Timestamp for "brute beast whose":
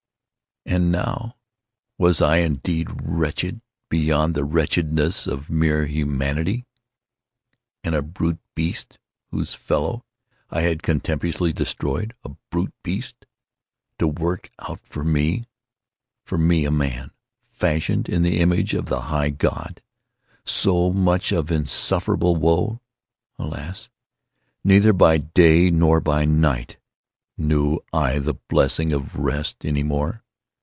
8.05-9.55